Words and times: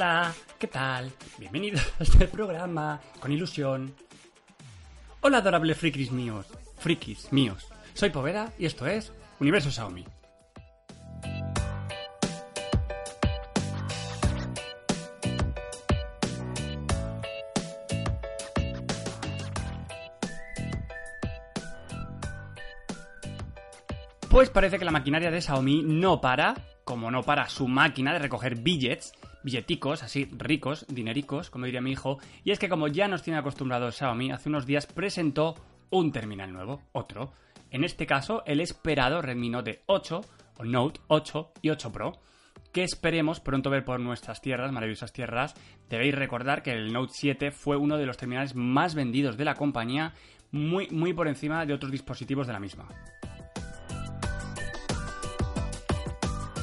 Hola, 0.00 0.32
¿qué 0.58 0.66
tal? 0.66 1.12
Bienvenidos 1.36 1.92
a 2.00 2.04
este 2.04 2.26
programa 2.26 2.98
con 3.20 3.32
ilusión. 3.32 3.94
Hola, 5.20 5.36
adorable 5.36 5.74
frikis 5.74 6.10
míos, 6.10 6.46
frikis 6.78 7.30
míos. 7.34 7.68
Soy 7.92 8.08
Poveda 8.08 8.50
y 8.58 8.64
esto 8.64 8.86
es 8.86 9.12
Universo 9.40 9.70
Xiaomi. 9.70 10.06
Pues 24.30 24.48
parece 24.48 24.78
que 24.78 24.86
la 24.86 24.92
maquinaria 24.92 25.30
de 25.30 25.42
Xiaomi 25.42 25.82
no 25.82 26.22
para, 26.22 26.54
como 26.84 27.10
no 27.10 27.22
para 27.22 27.50
su 27.50 27.68
máquina 27.68 28.14
de 28.14 28.20
recoger 28.20 28.54
billets, 28.54 29.12
billeticos, 29.42 30.02
así 30.02 30.28
ricos, 30.36 30.86
dinericos, 30.88 31.50
como 31.50 31.66
diría 31.66 31.80
mi 31.80 31.92
hijo, 31.92 32.18
y 32.44 32.50
es 32.50 32.58
que 32.58 32.68
como 32.68 32.88
ya 32.88 33.08
nos 33.08 33.22
tiene 33.22 33.38
acostumbrados 33.38 33.96
Xiaomi, 33.96 34.32
hace 34.32 34.48
unos 34.48 34.66
días 34.66 34.86
presentó 34.86 35.54
un 35.90 36.12
terminal 36.12 36.52
nuevo, 36.52 36.82
otro. 36.92 37.32
En 37.70 37.84
este 37.84 38.06
caso, 38.06 38.42
el 38.46 38.60
esperado 38.60 39.22
Redmi 39.22 39.48
Note 39.48 39.82
8, 39.86 40.20
o 40.58 40.64
Note 40.64 41.00
8 41.08 41.52
y 41.62 41.70
8 41.70 41.92
Pro, 41.92 42.12
que 42.72 42.84
esperemos 42.84 43.40
pronto 43.40 43.70
ver 43.70 43.84
por 43.84 44.00
nuestras 44.00 44.40
tierras, 44.40 44.72
maravillosas 44.72 45.12
tierras. 45.12 45.54
Debéis 45.88 46.14
recordar 46.14 46.62
que 46.62 46.72
el 46.72 46.92
Note 46.92 47.12
7 47.14 47.50
fue 47.50 47.76
uno 47.76 47.98
de 47.98 48.06
los 48.06 48.16
terminales 48.16 48.54
más 48.54 48.94
vendidos 48.94 49.36
de 49.36 49.44
la 49.44 49.54
compañía, 49.54 50.14
muy, 50.52 50.88
muy 50.90 51.12
por 51.12 51.28
encima 51.28 51.64
de 51.66 51.74
otros 51.74 51.92
dispositivos 51.92 52.46
de 52.46 52.52
la 52.52 52.60
misma. 52.60 52.88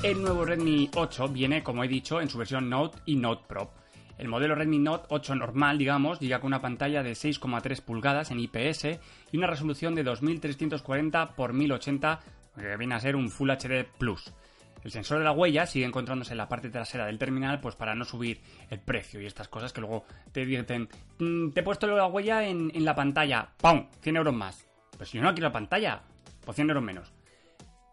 El 0.08 0.22
nuevo 0.22 0.45
Redmi 0.45 0.89
8 0.95 1.27
viene, 1.27 1.61
como 1.61 1.83
he 1.83 1.88
dicho, 1.89 2.22
en 2.22 2.30
su 2.30 2.38
versión 2.38 2.69
Note 2.69 2.97
y 3.05 3.17
Note 3.17 3.44
Pro. 3.45 3.73
El 4.17 4.30
modelo 4.30 4.55
Redmi 4.55 4.80
Note 4.80 5.08
8 5.09 5.36
normal, 5.36 5.77
digamos, 5.77 6.22
llega 6.22 6.39
con 6.39 6.47
una 6.47 6.61
pantalla 6.61 7.03
de 7.03 7.11
6,3 7.11 7.81
pulgadas 7.81 8.31
en 8.31 8.39
IPS 8.39 9.02
y 9.33 9.38
una 9.38 9.47
resolución 9.47 9.95
de 9.95 10.03
2340 10.03 11.35
x 11.38 11.53
1080, 11.53 12.19
que 12.58 12.78
viene 12.78 12.95
a 12.95 13.02
ser 13.02 13.17
un 13.17 13.30
Full 13.30 13.50
HD 13.52 13.85
Plus. 13.97 14.33
El 14.81 14.91
sensor 14.91 15.17
de 15.17 15.25
la 15.25 15.33
huella 15.33 15.66
sigue 15.66 15.85
encontrándose 15.85 16.31
en 16.31 16.38
la 16.38 16.47
parte 16.47 16.69
trasera 16.69 17.05
del 17.05 17.19
terminal, 17.19 17.59
pues 17.59 17.75
para 17.75 17.94
no 17.94 18.05
subir 18.05 18.39
el 18.69 18.80
precio 18.80 19.19
y 19.19 19.25
estas 19.25 19.50
cosas 19.50 19.73
que 19.73 19.81
luego 19.81 20.05
te 20.31 20.45
dicen, 20.45 20.88
"Mm, 21.19 21.50
te 21.50 21.59
he 21.59 21.63
puesto 21.63 21.85
la 21.85 22.08
huella 22.08 22.47
en, 22.47 22.72
la 22.85 22.95
pantalla, 22.95 23.50
¡pum! 23.57 23.90
100 24.00 24.16
euros 24.16 24.34
más. 24.34 24.66
Pues 24.97 25.12
yo 25.12 25.22
no 25.22 25.34
quiero 25.34 25.50
la 25.50 25.53
pantalla, 25.53 26.01
pues 26.46 26.56
100 26.56 26.69
euros 26.69 26.81
menos. 26.81 27.16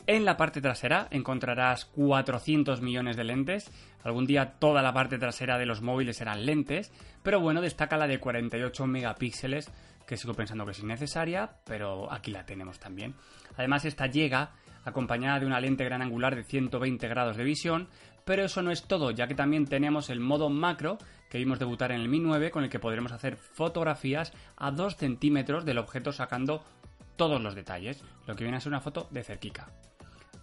En 0.07 0.27
la 0.27 0.37
parte 0.37 0.61
trasera 0.61 1.09
encontrarás 1.11 1.87
400 1.87 2.83
millones 2.83 3.17
de 3.17 3.25
lentes. 3.25 3.71
Algún 4.03 4.27
día 4.27 4.53
toda 4.59 4.83
la 4.83 4.93
parte 4.93 5.19
trasera 5.19 5.57
de 5.57 5.65
los 5.65 5.81
móviles 5.81 6.19
serán 6.19 6.45
lentes, 6.45 6.93
pero 7.23 7.41
bueno, 7.41 7.63
destaca 7.63 7.97
la 7.97 8.07
de 8.07 8.21
48 8.21 8.87
megapíxeles, 8.87 9.73
que 10.07 10.19
sigo 10.19 10.35
pensando 10.35 10.67
que 10.67 10.73
es 10.73 10.81
innecesaria, 10.81 11.53
pero 11.65 12.13
aquí 12.13 12.31
la 12.31 12.45
tenemos 12.45 12.79
también. 12.79 13.15
Además, 13.57 13.87
esta 13.87 14.07
llega 14.07 14.51
acompañada 14.85 15.41
de 15.41 15.47
una 15.47 15.59
lente 15.59 15.85
gran 15.85 16.03
angular 16.03 16.37
de 16.37 16.45
120 16.45 17.09
grados 17.09 17.39
de 17.39 17.45
visión, 17.45 17.89
pero 18.27 18.45
eso 18.45 18.61
no 18.61 18.71
es 18.71 18.83
todo, 18.83 19.11
ya 19.11 19.27
que 19.27 19.35
también 19.35 19.65
tenemos 19.65 20.11
el 20.11 20.21
modo 20.21 20.51
macro 20.51 20.99
que 21.31 21.39
vimos 21.39 21.59
debutar 21.59 21.93
en 21.93 22.03
el 22.03 22.11
Mi 22.11 22.21
9, 22.21 22.51
con 22.51 22.65
el 22.65 22.69
que 22.69 22.79
podremos 22.79 23.13
hacer 23.13 23.37
fotografías 23.37 24.35
a 24.57 24.71
2 24.71 24.97
centímetros 24.97 25.65
del 25.65 25.79
objeto 25.79 26.13
sacando 26.13 26.63
todos 27.17 27.41
los 27.41 27.55
detalles, 27.55 28.05
lo 28.27 28.37
que 28.37 28.45
viene 28.45 28.59
a 28.59 28.61
ser 28.61 28.71
una 28.71 28.81
foto 28.81 29.09
de 29.11 29.25
cerquica. 29.25 29.69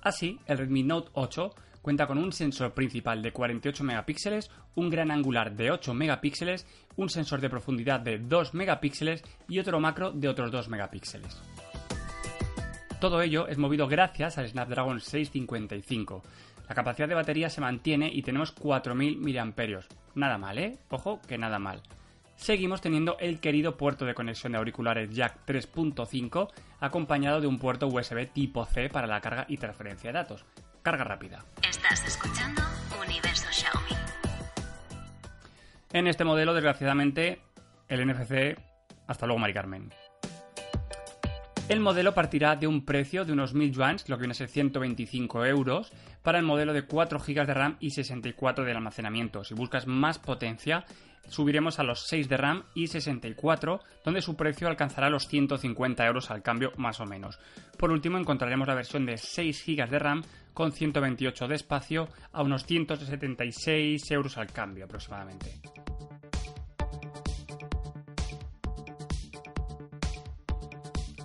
Así, 0.02 0.40
el 0.48 0.58
Redmi 0.58 0.84
Note 0.84 1.10
8 1.14 1.54
cuenta 1.82 2.08
con 2.08 2.18
un 2.18 2.32
sensor 2.32 2.74
principal 2.74 3.22
de 3.22 3.32
48 3.32 3.84
megapíxeles, 3.84 4.52
un 4.76 4.90
gran 4.90 5.12
angular 5.12 5.56
de 5.56 5.72
8 5.72 5.94
megapíxeles, 5.94 6.66
un 6.96 7.10
sensor 7.10 7.42
de 7.42 7.50
profundidad 7.50 8.00
de 8.00 8.20
2 8.20 8.54
megapíxeles 8.54 9.24
y 9.48 9.60
otro 9.60 9.80
macro 9.80 10.12
de 10.12 10.28
otros 10.28 10.52
2 10.52 10.70
megapíxeles. 10.70 11.42
Todo 13.00 13.22
ello 13.22 13.48
es 13.48 13.58
movido 13.58 13.88
gracias 13.88 14.38
al 14.38 14.48
Snapdragon 14.48 15.00
655. 15.00 16.22
La 16.70 16.76
capacidad 16.76 17.08
de 17.08 17.16
batería 17.16 17.50
se 17.50 17.62
mantiene 17.62 18.10
y 18.14 18.22
tenemos 18.22 18.52
4000 18.52 19.18
mAh. 19.18 19.80
Nada 20.14 20.38
mal, 20.38 20.58
¿eh? 20.58 20.78
Ojo 20.90 21.20
que 21.28 21.38
nada 21.38 21.58
mal 21.58 21.82
seguimos 22.42 22.82
teniendo 22.82 23.18
el 23.20 23.40
querido 23.40 23.78
puerto 23.78 24.06
de 24.06 24.16
conexión 24.16 24.52
de 24.52 24.58
auriculares 24.58 25.12
jack 25.12 25.46
3.5 25.46 26.50
acompañado 26.80 27.40
de 27.40 27.48
un 27.48 27.60
puerto 27.60 27.88
USB 27.88 28.28
tipo 28.34 28.66
C 28.66 28.90
para 28.90 29.08
la 29.08 29.22
carga 29.22 29.46
y 29.48 29.58
transferencia 29.58 30.10
de 30.10 30.18
datos. 30.18 30.44
Carga 30.82 31.04
rápida. 31.04 31.46
Estás 31.62 32.04
escuchando 32.06 32.62
Universo 33.00 33.48
Xiaomi. 33.52 33.96
En 35.94 36.08
este 36.08 36.24
modelo, 36.24 36.54
desgraciadamente, 36.54 37.42
el 37.88 38.08
NFC... 38.08 38.58
Hasta 39.06 39.28
luego, 39.28 39.40
Mari 39.40 39.54
Carmen. 39.54 39.94
El 41.70 41.80
modelo 41.80 42.14
partirá 42.14 42.56
de 42.56 42.68
un 42.68 42.86
precio 42.86 43.24
de 43.24 43.34
unos 43.34 43.54
1000 43.54 43.72
yuans, 43.72 44.10
lo 44.10 44.18
que 44.18 44.22
viene 44.22 44.32
a 44.32 44.36
ser 44.36 44.48
125 44.48 45.46
euros, 45.46 45.92
para 46.24 46.40
el 46.40 46.46
modelo 46.46 46.74
de 46.74 46.84
4 46.84 47.20
GB 47.20 47.46
de 47.46 47.54
RAM 47.54 47.78
y 47.80 47.92
64 47.92 48.66
de 48.66 48.72
almacenamiento. 48.72 49.44
Si 49.44 49.54
buscas 49.54 49.86
más 49.86 50.18
potencia, 50.18 50.86
subiremos 51.32 51.80
a 51.80 51.84
los 51.84 52.08
6 52.08 52.30
de 52.30 52.38
RAM 52.38 52.64
y 52.76 52.88
64, 52.88 53.80
donde 54.04 54.22
su 54.22 54.36
precio 54.36 54.68
alcanzará 54.68 55.10
los 55.10 55.28
150 55.28 56.06
euros 56.06 56.30
al 56.30 56.44
cambio 56.44 56.74
más 56.78 57.00
o 57.00 57.06
menos. 57.06 57.40
Por 57.78 57.92
último, 57.92 58.18
encontraremos 58.18 58.68
la 58.68 58.76
versión 58.76 59.06
de 59.06 59.18
6 59.18 59.64
GB 59.66 59.90
de 59.90 60.00
RAM 60.00 60.24
con 60.54 60.72
128 60.72 61.48
de 61.48 61.56
espacio 61.56 62.10
a 62.34 62.44
unos 62.44 62.66
176 62.66 64.12
euros 64.12 64.38
al 64.38 64.52
cambio 64.52 64.86
aproximadamente. 64.86 65.62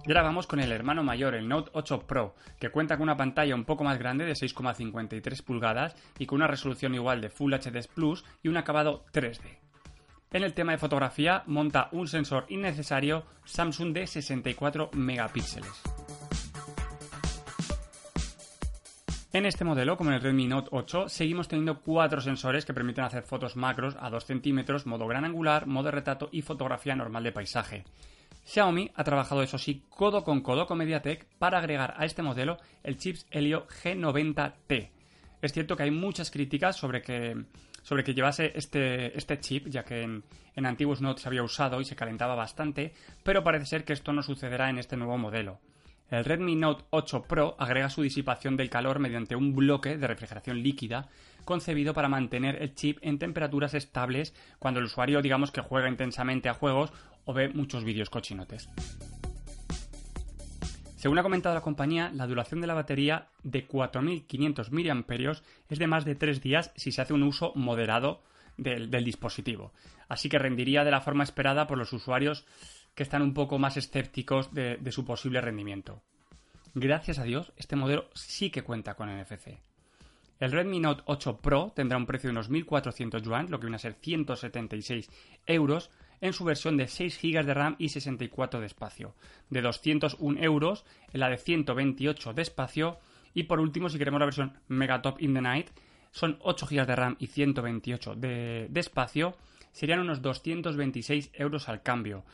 Y 0.06 0.10
ahora 0.12 0.22
vamos 0.22 0.46
con 0.46 0.60
el 0.60 0.70
hermano 0.70 1.02
mayor, 1.02 1.34
el 1.34 1.48
Note 1.48 1.72
8 1.74 2.06
Pro, 2.06 2.36
que 2.60 2.70
cuenta 2.70 2.96
con 2.96 3.02
una 3.02 3.16
pantalla 3.16 3.56
un 3.56 3.64
poco 3.64 3.82
más 3.82 3.98
grande 3.98 4.24
de 4.24 4.34
6,53 4.34 5.42
pulgadas 5.42 5.96
y 6.16 6.26
con 6.26 6.36
una 6.36 6.46
resolución 6.46 6.94
igual 6.94 7.20
de 7.20 7.28
Full 7.28 7.52
HD 7.52 7.88
Plus 7.92 8.24
y 8.40 8.46
un 8.46 8.56
acabado 8.56 9.04
3D. 9.12 9.65
En 10.32 10.42
el 10.42 10.54
tema 10.54 10.72
de 10.72 10.78
fotografía 10.78 11.44
monta 11.46 11.88
un 11.92 12.08
sensor 12.08 12.46
innecesario 12.48 13.24
Samsung 13.44 13.92
de 13.92 14.06
64 14.06 14.90
megapíxeles. 14.92 15.82
En 19.32 19.46
este 19.46 19.64
modelo, 19.64 19.96
como 19.96 20.10
en 20.10 20.16
el 20.16 20.22
Redmi 20.22 20.46
Note 20.46 20.70
8, 20.72 21.08
seguimos 21.08 21.46
teniendo 21.46 21.80
cuatro 21.80 22.20
sensores 22.20 22.64
que 22.64 22.74
permiten 22.74 23.04
hacer 23.04 23.22
fotos 23.22 23.54
macros 23.54 23.94
a 24.00 24.10
2 24.10 24.24
centímetros, 24.24 24.86
modo 24.86 25.06
gran 25.06 25.24
angular, 25.24 25.66
modo 25.66 25.90
retrato 25.90 26.28
y 26.32 26.42
fotografía 26.42 26.96
normal 26.96 27.22
de 27.22 27.32
paisaje. 27.32 27.84
Xiaomi 28.46 28.90
ha 28.94 29.04
trabajado, 29.04 29.42
eso 29.42 29.58
sí, 29.58 29.84
codo 29.90 30.24
con 30.24 30.40
codo 30.40 30.66
con 30.66 30.78
MediaTek 30.78 31.26
para 31.38 31.58
agregar 31.58 31.94
a 31.98 32.04
este 32.04 32.22
modelo 32.22 32.58
el 32.82 32.96
chip 32.96 33.18
Helio 33.30 33.66
G90T. 33.68 34.90
Es 35.42 35.52
cierto 35.52 35.76
que 35.76 35.82
hay 35.82 35.90
muchas 35.90 36.30
críticas 36.30 36.76
sobre 36.76 37.02
que, 37.02 37.44
sobre 37.86 38.02
que 38.02 38.14
llevase 38.14 38.50
este, 38.56 39.16
este 39.16 39.38
chip, 39.38 39.68
ya 39.68 39.84
que 39.84 40.02
en, 40.02 40.24
antiguos 40.66 41.00
Note 41.00 41.22
se 41.22 41.28
había 41.28 41.44
usado 41.44 41.80
y 41.80 41.84
se 41.84 41.94
calentaba 41.94 42.34
bastante, 42.34 42.92
pero 43.22 43.44
parece 43.44 43.66
ser 43.66 43.84
que 43.84 43.92
esto 43.92 44.12
no 44.12 44.24
sucederá 44.24 44.70
en 44.70 44.78
este 44.78 44.96
nuevo 44.96 45.16
modelo. 45.18 45.60
El 46.10 46.24
Redmi 46.24 46.56
Note 46.56 46.84
8 46.90 47.22
Pro 47.28 47.54
agrega 47.60 47.88
su 47.88 48.02
disipación 48.02 48.56
del 48.56 48.70
calor 48.70 48.98
mediante 48.98 49.36
un 49.36 49.54
bloque 49.54 49.98
de 49.98 50.06
refrigeración 50.08 50.64
líquida 50.64 51.08
concebido 51.44 51.94
para 51.94 52.08
mantener 52.08 52.60
el 52.60 52.74
chip 52.74 52.98
en 53.02 53.20
temperaturas 53.20 53.72
estables 53.74 54.34
cuando 54.58 54.80
el 54.80 54.86
usuario 54.86 55.22
digamos 55.22 55.52
que 55.52 55.60
juega 55.60 55.88
intensamente 55.88 56.48
a 56.48 56.54
juegos 56.54 56.92
o 57.24 57.34
ve 57.34 57.50
muchos 57.50 57.84
vídeos 57.84 58.10
cochinotes. 58.10 58.68
Según 60.96 61.18
ha 61.18 61.22
comentado 61.22 61.54
la 61.54 61.60
compañía, 61.60 62.10
la 62.14 62.26
duración 62.26 62.62
de 62.62 62.66
la 62.66 62.74
batería 62.74 63.28
de 63.42 63.68
4.500 63.68 64.70
mAh 64.70 65.42
es 65.68 65.78
de 65.78 65.86
más 65.86 66.04
de 66.06 66.14
3 66.14 66.40
días 66.40 66.72
si 66.74 66.90
se 66.90 67.02
hace 67.02 67.12
un 67.12 67.22
uso 67.22 67.52
moderado 67.54 68.22
del, 68.56 68.90
dispositivo. 69.04 69.72
Así 70.08 70.30
que 70.30 70.38
rendiría 70.38 70.84
de 70.84 70.90
la 70.90 71.02
forma 71.02 71.22
esperada 71.22 71.66
por 71.66 71.76
los 71.76 71.92
usuarios 71.92 72.46
que 72.94 73.02
están 73.02 73.20
un 73.20 73.34
poco 73.34 73.58
más 73.58 73.76
escépticos 73.76 74.54
de, 74.54 74.78
de 74.78 74.92
su 74.92 75.04
posible 75.04 75.42
rendimiento. 75.42 76.02
Gracias 76.74 77.18
a 77.18 77.24
Dios, 77.24 77.52
este 77.56 77.76
modelo 77.76 78.08
sí 78.14 78.50
que 78.50 78.64
cuenta 78.64 78.94
con 78.94 79.10
NFC. 79.10 79.58
El 80.40 80.52
Redmi 80.52 80.80
Note 80.80 81.02
8 81.06 81.38
Pro 81.38 81.72
tendrá 81.74 81.98
un 81.98 82.06
precio 82.06 82.28
de 82.28 82.32
unos 82.32 82.50
1.400 82.50 83.22
yuan, 83.22 83.50
lo 83.50 83.58
que 83.58 83.66
viene 83.66 83.76
a 83.76 83.80
ser 83.80 83.94
176 84.00 85.10
euros, 85.46 85.90
en 86.20 86.32
su 86.32 86.44
versión 86.44 86.76
de 86.76 86.88
6 86.88 87.20
GB 87.22 87.44
de 87.44 87.54
RAM 87.54 87.76
y 87.78 87.88
64 87.88 88.60
de 88.60 88.66
espacio, 88.66 89.14
de 89.50 89.62
201 89.62 90.40
euros 90.40 90.84
en 91.12 91.20
la 91.20 91.28
de 91.28 91.38
128 91.38 92.32
de 92.32 92.42
espacio 92.42 92.98
y 93.34 93.44
por 93.44 93.60
último, 93.60 93.88
si 93.88 93.98
queremos 93.98 94.20
la 94.20 94.26
versión 94.26 94.58
Megatop 94.68 95.20
in 95.20 95.34
the 95.34 95.42
Night, 95.42 95.68
son 96.10 96.38
8 96.40 96.66
GB 96.70 96.86
de 96.86 96.96
RAM 96.96 97.16
y 97.18 97.26
128 97.26 98.14
de, 98.14 98.66
de 98.70 98.80
espacio, 98.80 99.36
serían 99.72 100.00
unos 100.00 100.22
226 100.22 101.30
euros 101.34 101.68
al 101.68 101.82
cambio, 101.82 102.24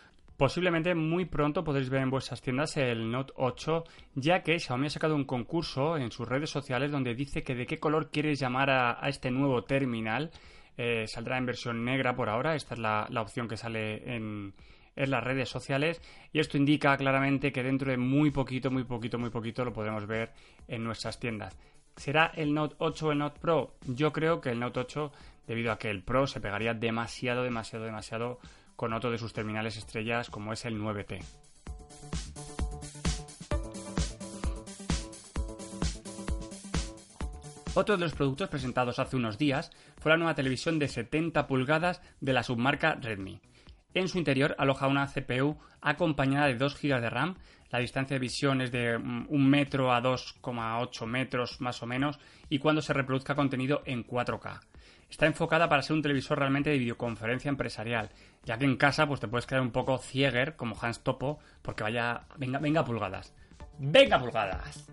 Posiblemente 0.42 0.94
muy 0.96 1.24
pronto 1.24 1.62
podréis 1.62 1.88
ver 1.88 2.02
en 2.02 2.10
vuestras 2.10 2.40
tiendas 2.40 2.76
el 2.76 3.12
Note 3.12 3.32
8, 3.36 3.84
ya 4.16 4.42
que 4.42 4.58
Xiaomi 4.58 4.86
ha 4.86 4.90
sacado 4.90 5.14
un 5.14 5.24
concurso 5.24 5.96
en 5.96 6.10
sus 6.10 6.26
redes 6.26 6.50
sociales 6.50 6.90
donde 6.90 7.14
dice 7.14 7.44
que 7.44 7.54
de 7.54 7.64
qué 7.64 7.78
color 7.78 8.10
quieres 8.10 8.40
llamar 8.40 8.68
a, 8.68 9.08
este 9.08 9.30
nuevo 9.30 9.62
terminal. 9.62 10.32
Eh, 10.76 11.06
saldrá 11.06 11.38
en 11.38 11.46
versión 11.46 11.84
negra 11.84 12.16
por 12.16 12.28
ahora, 12.28 12.54
esta 12.54 12.74
es 12.74 12.80
la, 12.80 13.08
opción 13.20 13.46
que 13.46 13.56
sale 13.56 14.14
en, 14.14 14.54
en 14.96 15.10
las 15.10 15.22
redes 15.22 15.48
sociales 15.48 16.00
y 16.32 16.40
esto 16.40 16.56
indica 16.56 16.96
claramente 16.96 17.52
que 17.52 17.62
dentro 17.62 17.90
de 17.90 17.98
muy 17.98 18.30
poquito, 18.30 18.70
muy 18.70 18.84
poquito, 18.84 19.18
muy 19.18 19.30
poquito 19.30 19.64
lo 19.64 19.72
podremos 19.72 20.06
ver 20.06 20.32
en 20.68 20.84
nuestras 20.84 21.18
tiendas. 21.18 21.56
¿Será 21.96 22.32
el 22.34 22.54
Note 22.54 22.76
8 22.78 23.06
o 23.06 23.12
el 23.12 23.18
Note 23.18 23.40
Pro? 23.40 23.74
Yo 23.86 24.12
creo 24.12 24.40
que 24.40 24.50
el 24.50 24.60
Note 24.60 24.80
8, 24.80 25.12
debido 25.46 25.72
a 25.72 25.78
que 25.78 25.90
el 25.90 26.02
Pro 26.02 26.26
se 26.26 26.40
pegaría 26.40 26.74
demasiado, 26.74 27.42
demasiado, 27.42 27.84
demasiado 27.84 28.38
con 28.76 28.92
otro 28.92 29.10
de 29.10 29.18
sus 29.18 29.32
terminales 29.32 29.76
estrellas 29.76 30.30
como 30.30 30.52
es 30.52 30.64
el 30.64 30.80
9T. 30.80 31.22
Otro 37.74 37.96
de 37.96 38.04
los 38.04 38.12
productos 38.12 38.50
presentados 38.50 38.98
hace 38.98 39.16
unos 39.16 39.38
días 39.38 39.70
fue 39.96 40.10
la 40.10 40.18
nueva 40.18 40.34
televisión 40.34 40.78
de 40.78 40.88
70 40.88 41.46
pulgadas 41.46 42.02
de 42.20 42.34
la 42.34 42.42
submarca 42.42 42.96
Redmi. 42.96 43.40
En 43.94 44.08
su 44.08 44.18
interior 44.18 44.54
aloja 44.58 44.88
una 44.88 45.06
CPU 45.06 45.58
acompañada 45.80 46.48
de 46.48 46.56
2 46.56 46.78
GB 46.78 47.00
de 47.00 47.08
RAM, 47.08 47.36
la 47.70 47.78
distancia 47.78 48.16
de 48.16 48.20
visión 48.20 48.60
es 48.60 48.72
de 48.72 48.96
1 48.96 49.26
metro 49.48 49.90
a 49.90 50.02
2,8 50.02 51.06
metros 51.06 51.62
más 51.62 51.82
o 51.82 51.86
menos 51.86 52.18
y 52.50 52.58
cuando 52.58 52.82
se 52.82 52.92
reproduzca 52.92 53.34
contenido 53.34 53.82
en 53.86 54.06
4K. 54.06 54.60
Está 55.08 55.26
enfocada 55.26 55.66
para 55.66 55.80
ser 55.80 55.96
un 55.96 56.02
televisor 56.02 56.38
realmente 56.38 56.68
de 56.68 56.78
videoconferencia 56.78 57.48
empresarial, 57.48 58.10
ya 58.44 58.58
que 58.58 58.66
en 58.66 58.76
casa 58.76 59.06
pues 59.06 59.20
te 59.20 59.28
puedes 59.28 59.46
quedar 59.46 59.62
un 59.62 59.72
poco 59.72 59.96
cieger 59.96 60.56
como 60.56 60.76
Hans 60.78 61.02
Topo 61.02 61.38
porque 61.62 61.84
vaya, 61.84 62.26
venga, 62.36 62.58
venga 62.58 62.84
pulgadas. 62.84 63.32
¡Venga 63.78 64.18
pulgadas! 64.18 64.86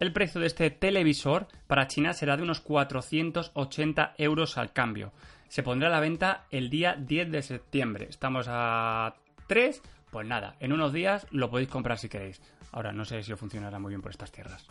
El 0.00 0.14
precio 0.14 0.40
de 0.40 0.46
este 0.46 0.70
televisor 0.70 1.46
para 1.66 1.86
China 1.86 2.14
será 2.14 2.38
de 2.38 2.42
unos 2.42 2.62
480 2.62 4.14
euros 4.16 4.56
al 4.56 4.72
cambio. 4.72 5.12
Se 5.48 5.62
pondrá 5.62 5.88
a 5.88 5.92
la 5.92 6.00
venta 6.00 6.46
el 6.50 6.70
día 6.70 6.96
10 6.98 7.30
de 7.30 7.42
septiembre. 7.42 8.06
Estamos 8.08 8.46
a 8.48 9.16
3, 9.46 9.82
pues 10.10 10.26
nada, 10.26 10.56
en 10.58 10.72
unos 10.72 10.94
días 10.94 11.26
lo 11.32 11.50
podéis 11.50 11.68
comprar 11.68 11.98
si 11.98 12.08
queréis. 12.08 12.40
Ahora 12.72 12.92
no 12.92 13.04
sé 13.04 13.22
si 13.22 13.34
funcionará 13.34 13.78
muy 13.78 13.90
bien 13.90 14.00
por 14.00 14.10
estas 14.10 14.32
tierras. 14.32 14.66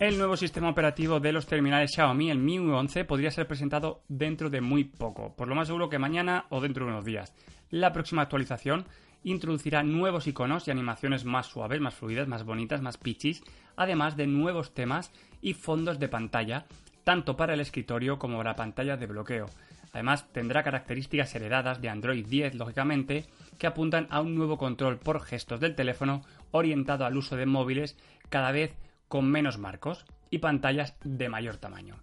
El 0.00 0.18
nuevo 0.18 0.36
sistema 0.36 0.70
operativo 0.70 1.20
de 1.20 1.30
los 1.30 1.46
terminales 1.46 1.92
Xiaomi, 1.94 2.28
el 2.28 2.38
MIUI 2.38 2.72
11, 2.72 3.04
podría 3.04 3.30
ser 3.30 3.46
presentado 3.46 4.02
dentro 4.08 4.50
de 4.50 4.60
muy 4.60 4.82
poco, 4.82 5.36
por 5.36 5.46
lo 5.46 5.54
más 5.54 5.68
seguro 5.68 5.88
que 5.88 6.00
mañana 6.00 6.46
o 6.50 6.60
dentro 6.60 6.84
de 6.84 6.90
unos 6.90 7.04
días. 7.04 7.32
La 7.70 7.92
próxima 7.92 8.22
actualización 8.22 8.86
introducirá 9.24 9.82
nuevos 9.82 10.26
iconos 10.26 10.68
y 10.68 10.70
animaciones 10.70 11.24
más 11.24 11.46
suaves, 11.46 11.80
más 11.80 11.94
fluidas, 11.94 12.28
más 12.28 12.44
bonitas, 12.44 12.80
más 12.82 12.98
pitchis, 12.98 13.42
además 13.76 14.16
de 14.16 14.26
nuevos 14.26 14.74
temas 14.74 15.12
y 15.40 15.54
fondos 15.54 15.98
de 15.98 16.08
pantalla, 16.08 16.66
tanto 17.02 17.36
para 17.36 17.54
el 17.54 17.60
escritorio 17.60 18.18
como 18.18 18.44
la 18.44 18.54
pantalla 18.54 18.96
de 18.96 19.06
bloqueo. 19.06 19.46
Además, 19.92 20.32
tendrá 20.32 20.62
características 20.62 21.34
heredadas 21.34 21.80
de 21.80 21.88
Android 21.88 22.26
10, 22.26 22.56
lógicamente, 22.56 23.26
que 23.58 23.66
apuntan 23.66 24.08
a 24.10 24.20
un 24.20 24.34
nuevo 24.34 24.58
control 24.58 24.98
por 24.98 25.20
gestos 25.20 25.60
del 25.60 25.76
teléfono 25.76 26.22
orientado 26.50 27.04
al 27.04 27.16
uso 27.16 27.36
de 27.36 27.46
móviles 27.46 27.96
cada 28.28 28.50
vez 28.50 28.76
con 29.08 29.30
menos 29.30 29.58
marcos 29.58 30.04
y 30.30 30.38
pantallas 30.38 30.96
de 31.04 31.28
mayor 31.28 31.58
tamaño. 31.58 31.96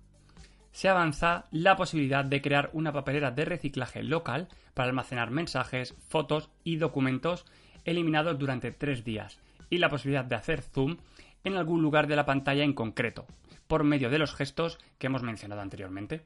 Se 0.72 0.88
avanza 0.90 1.46
la 1.52 1.76
posibilidad 1.76 2.24
de 2.24 2.42
crear 2.42 2.70
una 2.74 2.94
papelera 2.94 3.32
de 3.32 3.46
reciclaje 3.46 4.04
local 4.04 4.48
para 4.74 4.90
almacenar 4.90 5.30
mensajes, 5.32 5.96
fotos 6.08 6.50
y 6.64 6.78
documentos 6.78 7.46
eliminados 7.86 8.40
durante 8.40 8.72
tres 8.72 9.04
días 9.04 9.40
y 9.70 9.80
la 9.80 9.90
posibilidad 9.90 10.26
de 10.26 10.36
hacer 10.36 10.62
zoom 10.62 10.98
en 11.44 11.56
algún 11.56 11.82
lugar 11.82 12.08
de 12.08 12.16
la 12.16 12.26
pantalla 12.26 12.64
en 12.64 12.74
concreto, 12.74 13.26
por 13.68 13.84
medio 13.84 14.10
de 14.10 14.20
los 14.20 14.36
gestos 14.36 14.78
que 14.98 15.08
hemos 15.08 15.24
mencionado 15.24 15.62
anteriormente. 15.62 16.22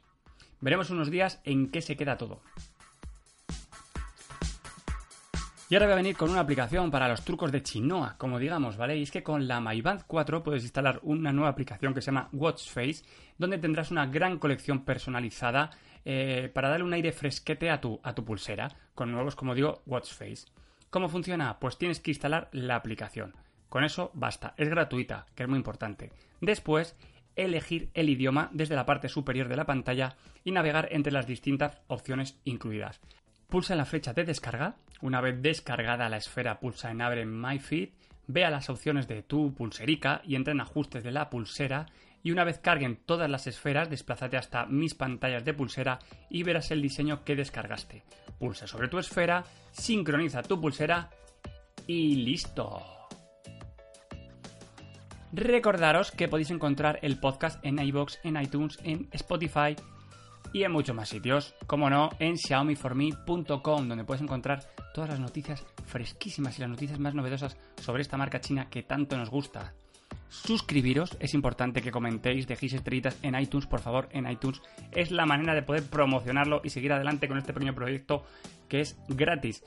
Veremos 0.61 0.89
unos 0.89 1.09
días 1.09 1.39
en 1.43 1.69
qué 1.69 1.81
se 1.81 1.95
queda 1.95 2.17
todo. 2.17 2.41
Y 5.67 5.73
ahora 5.73 5.87
voy 5.87 5.93
a 5.93 5.95
venir 5.95 6.15
con 6.15 6.29
una 6.29 6.41
aplicación 6.41 6.91
para 6.91 7.07
los 7.07 7.23
trucos 7.23 7.51
de 7.51 7.63
chinoa, 7.63 8.15
como 8.19 8.37
digamos, 8.37 8.77
¿vale? 8.77 8.97
Y 8.97 9.01
es 9.01 9.09
que 9.09 9.23
con 9.23 9.47
la 9.47 9.59
MyBand 9.59 10.03
4 10.05 10.43
puedes 10.43 10.61
instalar 10.61 10.99
una 11.01 11.33
nueva 11.33 11.49
aplicación 11.49 11.91
que 11.91 12.01
se 12.01 12.07
llama 12.07 12.29
Watchface, 12.33 13.03
donde 13.39 13.57
tendrás 13.57 13.89
una 13.89 14.05
gran 14.05 14.37
colección 14.37 14.85
personalizada 14.85 15.71
eh, 16.05 16.51
para 16.53 16.69
darle 16.69 16.85
un 16.85 16.93
aire 16.93 17.11
fresquete 17.11 17.71
a 17.71 17.81
tu, 17.81 17.99
a 18.03 18.13
tu 18.13 18.23
pulsera, 18.23 18.69
con 18.93 19.11
nuevos, 19.11 19.35
como 19.35 19.55
digo, 19.55 19.81
Watchface. 19.87 20.45
¿Cómo 20.91 21.09
funciona? 21.09 21.57
Pues 21.59 21.79
tienes 21.79 21.99
que 21.99 22.11
instalar 22.11 22.47
la 22.51 22.75
aplicación. 22.75 23.33
Con 23.67 23.83
eso 23.83 24.11
basta, 24.13 24.53
es 24.57 24.69
gratuita, 24.69 25.25
que 25.33 25.43
es 25.43 25.49
muy 25.49 25.57
importante. 25.57 26.11
Después, 26.41 26.95
elegir 27.35 27.89
el 27.95 28.09
idioma 28.09 28.51
desde 28.53 28.75
la 28.75 28.85
parte 28.85 29.09
superior 29.09 29.47
de 29.47 29.57
la 29.57 29.65
pantalla 29.65 30.15
y 30.43 30.51
navegar 30.51 30.89
entre 30.91 31.11
las 31.11 31.25
distintas 31.25 31.81
opciones 31.87 32.39
incluidas. 32.43 33.01
Pulsa 33.49 33.73
en 33.73 33.79
la 33.79 33.85
flecha 33.85 34.13
de 34.13 34.25
descarga. 34.25 34.75
Una 35.01 35.21
vez 35.21 35.41
descargada 35.41 36.09
la 36.09 36.17
esfera, 36.17 36.59
pulsa 36.59 36.91
en 36.91 37.01
Abre 37.01 37.25
My 37.25 37.59
Feed, 37.59 37.89
vea 38.27 38.49
las 38.49 38.69
opciones 38.69 39.07
de 39.07 39.23
tu 39.23 39.53
pulserica 39.53 40.21
y 40.23 40.35
entra 40.35 40.53
en 40.53 40.61
ajustes 40.61 41.03
de 41.03 41.11
la 41.11 41.29
pulsera. 41.29 41.87
Y 42.23 42.31
una 42.31 42.43
vez 42.43 42.57
carguen 42.57 42.97
todas 43.05 43.29
las 43.29 43.45
esferas, 43.45 43.89
desplázate 43.89 44.37
hasta 44.37 44.65
mis 44.65 44.95
pantallas 44.95 45.45
de 45.45 45.53
pulsera 45.53 45.99
y 46.29 46.41
verás 46.43 46.71
el 46.71 46.81
diseño 46.81 47.23
que 47.23 47.35
descargaste. 47.35 48.03
Pulsa 48.39 48.65
sobre 48.65 48.87
tu 48.87 48.97
esfera, 48.97 49.43
sincroniza 49.71 50.41
tu 50.41 50.59
pulsera 50.59 51.11
y 51.85 52.15
listo. 52.15 52.81
Recordaros 55.33 56.11
que 56.11 56.27
podéis 56.27 56.49
encontrar 56.49 56.97
el 57.01 57.19
podcast 57.19 57.63
en 57.63 57.77
iBox, 57.77 58.19
en 58.23 58.41
iTunes, 58.41 58.79
en 58.83 59.07
Spotify 59.11 59.75
y 60.53 60.63
en 60.63 60.71
muchos 60.71 60.95
más 60.95 61.09
sitios, 61.09 61.53
como 61.67 61.89
no, 61.89 62.09
en 62.19 62.37
xiaomiforme.com, 62.37 63.87
donde 63.87 64.05
puedes 64.05 64.23
encontrar 64.23 64.61
todas 64.95 65.09
las 65.09 65.19
noticias 65.19 65.65
fresquísimas 65.85 66.57
y 66.57 66.61
las 66.61 66.69
noticias 66.69 66.99
más 66.99 67.13
novedosas 67.13 67.57
sobre 67.81 68.01
esta 68.01 68.15
marca 68.15 68.39
china 68.39 68.69
que 68.69 68.81
tanto 68.81 69.17
nos 69.17 69.29
gusta. 69.29 69.73
Suscribiros, 70.29 71.17
es 71.19 71.33
importante 71.33 71.81
que 71.81 71.91
comentéis, 71.91 72.47
dejéis 72.47 72.75
estrellitas 72.75 73.17
en 73.21 73.37
iTunes, 73.37 73.67
por 73.67 73.81
favor, 73.81 74.07
en 74.13 74.31
iTunes. 74.31 74.61
Es 74.93 75.11
la 75.11 75.25
manera 75.25 75.53
de 75.53 75.63
poder 75.63 75.83
promocionarlo 75.83 76.61
y 76.63 76.69
seguir 76.69 76.93
adelante 76.93 77.27
con 77.27 77.37
este 77.37 77.51
pequeño 77.51 77.75
proyecto 77.75 78.23
que 78.69 78.79
es 78.79 78.97
gratis. 79.09 79.65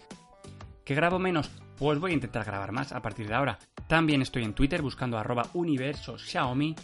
¿Que 0.82 0.94
grabo 0.94 1.18
menos? 1.18 1.50
Pues 1.76 1.98
voy 1.98 2.12
a 2.12 2.14
intentar 2.14 2.46
grabar 2.46 2.72
más 2.72 2.92
a 2.92 3.02
partir 3.02 3.28
de 3.28 3.34
ahora. 3.34 3.58
También 3.86 4.22
estoy 4.22 4.44
en 4.44 4.54
Twitter 4.54 4.80
buscando 4.80 5.18
arroba 5.18 5.50
universo 5.52 6.18
Xiaomi 6.18 6.74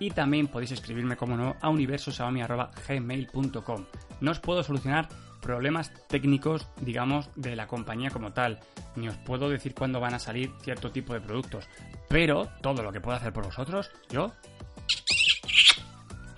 y 0.00 0.10
también 0.10 0.48
podéis 0.48 0.72
escribirme, 0.72 1.16
como 1.16 1.36
no, 1.36 1.54
a 1.60 1.70
universoxiaomi.gmail.com. 1.70 3.84
No 4.20 4.30
os 4.32 4.40
puedo 4.40 4.64
solucionar 4.64 5.08
problemas 5.44 5.92
técnicos, 6.08 6.66
digamos, 6.80 7.28
de 7.36 7.54
la 7.54 7.66
compañía 7.66 8.08
como 8.08 8.32
tal, 8.32 8.60
ni 8.96 9.08
os 9.08 9.16
puedo 9.18 9.50
decir 9.50 9.74
cuándo 9.74 10.00
van 10.00 10.14
a 10.14 10.18
salir 10.18 10.50
cierto 10.62 10.90
tipo 10.90 11.12
de 11.12 11.20
productos, 11.20 11.68
pero 12.08 12.48
todo 12.62 12.82
lo 12.82 12.90
que 12.90 13.00
puedo 13.02 13.16
hacer 13.16 13.32
por 13.32 13.44
vosotros, 13.44 13.90
yo, 14.08 14.32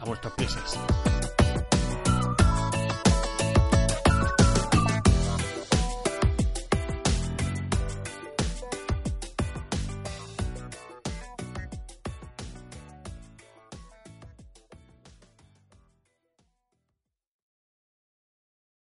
a 0.00 0.04
vuestros 0.04 0.32
pies. 0.34 0.56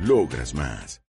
Logras 0.00 0.54
más. 0.54 1.02